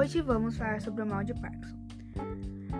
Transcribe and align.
Hoje 0.00 0.22
vamos 0.22 0.56
falar 0.56 0.80
sobre 0.80 1.02
o 1.02 1.06
mal 1.06 1.22
de 1.22 1.34
Parkinson. 1.34 1.76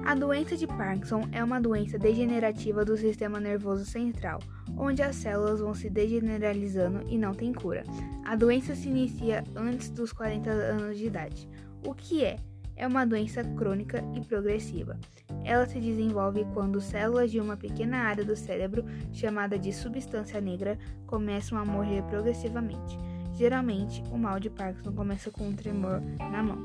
A 0.07 0.15
doença 0.15 0.57
de 0.57 0.67
Parkinson 0.67 1.29
é 1.32 1.45
uma 1.45 1.61
doença 1.61 1.98
degenerativa 1.98 2.82
do 2.82 2.96
sistema 2.96 3.39
nervoso 3.39 3.85
central, 3.85 4.39
onde 4.75 5.03
as 5.03 5.16
células 5.16 5.61
vão 5.61 5.75
se 5.75 5.91
degeneralizando 5.91 7.06
e 7.11 7.19
não 7.19 7.35
tem 7.35 7.53
cura. 7.53 7.85
A 8.25 8.34
doença 8.34 8.75
se 8.75 8.88
inicia 8.88 9.45
antes 9.55 9.91
dos 9.91 10.14
40 10.14 10.48
anos 10.48 10.96
de 10.96 11.09
idade. 11.09 11.46
O 11.87 11.93
que 11.95 12.25
é? 12.25 12.37
É 12.75 12.87
uma 12.87 13.05
doença 13.05 13.45
crônica 13.45 14.02
e 14.14 14.23
progressiva. 14.23 14.98
Ela 15.45 15.66
se 15.66 15.79
desenvolve 15.79 16.46
quando 16.55 16.80
células 16.80 17.30
de 17.30 17.39
uma 17.39 17.55
pequena 17.55 17.98
área 17.98 18.25
do 18.25 18.34
cérebro, 18.34 18.82
chamada 19.12 19.59
de 19.59 19.75
substância 19.75 20.41
negra, 20.41 20.79
começam 21.07 21.59
a 21.59 21.66
morrer 21.66 22.02
progressivamente. 22.05 23.09
Geralmente, 23.41 24.02
o 24.12 24.18
mal 24.18 24.38
de 24.38 24.51
Parkinson 24.51 24.92
começa 24.92 25.30
com 25.30 25.48
um 25.48 25.56
tremor 25.56 26.02
na 26.30 26.42
mão. 26.42 26.59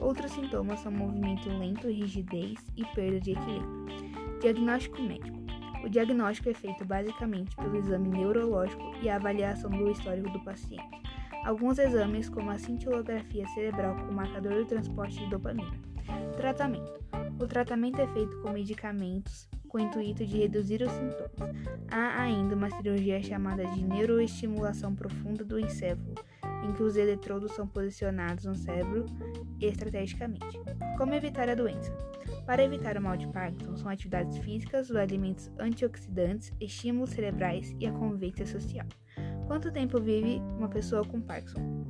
Outros 0.00 0.32
sintomas 0.32 0.80
são 0.80 0.90
movimento 0.90 1.46
lento, 1.46 1.88
rigidez 1.88 2.58
e 2.74 2.86
perda 2.86 3.20
de 3.20 3.32
equilíbrio. 3.32 4.40
Diagnóstico 4.40 5.02
médico. 5.02 5.38
O 5.84 5.90
diagnóstico 5.90 6.48
é 6.48 6.54
feito 6.54 6.86
basicamente 6.86 7.54
pelo 7.54 7.76
exame 7.76 8.08
neurológico 8.08 8.82
e 9.02 9.10
a 9.10 9.16
avaliação 9.16 9.70
do 9.70 9.90
histórico 9.90 10.30
do 10.30 10.40
paciente. 10.42 11.02
Alguns 11.44 11.78
exames, 11.78 12.30
como 12.30 12.50
a 12.50 12.56
cintilografia 12.56 13.46
cerebral 13.48 13.94
com 13.96 14.14
marcador 14.14 14.54
do 14.54 14.64
transporte 14.64 15.18
de 15.18 15.28
dopamina. 15.28 15.78
Tratamento. 16.38 16.98
O 17.38 17.46
tratamento 17.46 18.00
é 18.00 18.06
feito 18.06 18.40
com 18.40 18.52
medicamentos 18.52 19.46
com 19.72 19.78
o 19.78 19.80
intuito 19.80 20.26
de 20.26 20.36
reduzir 20.36 20.82
os 20.82 20.92
sintomas. 20.92 21.56
Há 21.90 22.20
ainda 22.20 22.54
uma 22.54 22.70
cirurgia 22.70 23.22
chamada 23.22 23.64
de 23.64 23.82
neuroestimulação 23.82 24.94
profunda 24.94 25.42
do 25.42 25.58
encéfalo, 25.58 26.14
em 26.62 26.72
que 26.74 26.82
os 26.82 26.94
eletrodos 26.94 27.52
são 27.52 27.66
posicionados 27.66 28.44
no 28.44 28.54
cérebro 28.54 29.06
estrategicamente. 29.58 30.60
Como 30.98 31.14
evitar 31.14 31.48
a 31.48 31.54
doença? 31.54 31.90
Para 32.44 32.62
evitar 32.62 32.98
o 32.98 33.02
mal 33.02 33.16
de 33.16 33.26
Parkinson, 33.28 33.76
são 33.76 33.88
atividades 33.88 34.36
físicas, 34.38 34.90
os 34.90 34.96
alimentos 34.96 35.50
antioxidantes, 35.58 36.52
estímulos 36.60 37.10
cerebrais 37.10 37.74
e 37.80 37.86
a 37.86 37.92
convivência 37.92 38.46
social. 38.46 38.86
Quanto 39.46 39.72
tempo 39.72 39.98
vive 39.98 40.38
uma 40.58 40.68
pessoa 40.68 41.02
com 41.02 41.20
Parkinson? 41.20 41.81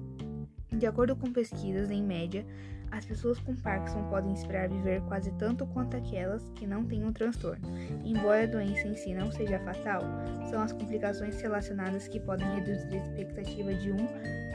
De 0.73 0.87
acordo 0.87 1.15
com 1.15 1.33
pesquisas, 1.33 1.91
em 1.91 2.03
média, 2.03 2.45
as 2.91 3.07
pessoas 3.07 3.39
com 3.39 3.57
Parkinson 3.57 4.05
podem 4.11 4.35
esperar 4.35 4.69
viver 4.69 5.01
quase 5.03 5.33
tanto 5.33 5.67
quanto 5.67 5.97
aquelas 5.97 6.43
que 6.55 6.67
não 6.67 6.85
têm 6.85 7.05
um 7.05 7.13
transtorno. 7.13 7.67
Embora 8.05 8.45
a 8.45 8.47
doença 8.47 8.87
em 8.87 8.95
si 8.95 9.15
não 9.15 9.33
seja 9.33 9.59
fatal, 9.61 10.03
são 10.51 10.61
as 10.61 10.73
complicações 10.73 11.41
relacionadas 11.41 12.07
que 12.07 12.21
podem 12.21 12.47
reduzir 12.55 12.95
a 12.95 13.03
expectativa 13.03 13.75
de 13.75 13.93
1 13.93 13.97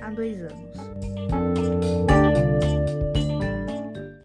a 0.03 0.11
2 0.11 0.41
anos. 0.43 1.96